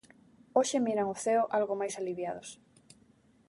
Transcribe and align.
Hoxe 0.57 0.77
miran 0.85 1.11
o 1.13 1.15
ceo 1.23 1.43
algo 1.57 1.73
máis 1.81 1.93
aliviados. 2.01 2.49